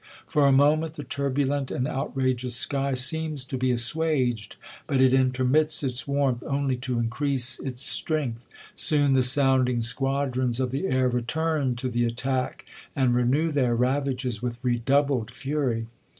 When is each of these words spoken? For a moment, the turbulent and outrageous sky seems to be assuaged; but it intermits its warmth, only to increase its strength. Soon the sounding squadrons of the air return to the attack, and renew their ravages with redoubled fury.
For 0.25 0.47
a 0.47 0.51
moment, 0.51 0.93
the 0.93 1.03
turbulent 1.03 1.69
and 1.69 1.87
outrageous 1.87 2.55
sky 2.55 2.95
seems 2.95 3.45
to 3.45 3.55
be 3.55 3.69
assuaged; 3.69 4.55
but 4.87 4.99
it 4.99 5.13
intermits 5.13 5.83
its 5.83 6.07
warmth, 6.07 6.43
only 6.47 6.75
to 6.77 6.97
increase 6.97 7.59
its 7.59 7.81
strength. 7.83 8.47
Soon 8.73 9.13
the 9.13 9.21
sounding 9.21 9.83
squadrons 9.83 10.59
of 10.59 10.71
the 10.71 10.87
air 10.87 11.07
return 11.07 11.75
to 11.75 11.87
the 11.87 12.03
attack, 12.05 12.65
and 12.95 13.13
renew 13.13 13.51
their 13.51 13.75
ravages 13.75 14.41
with 14.41 14.57
redoubled 14.63 15.29
fury. 15.29 15.85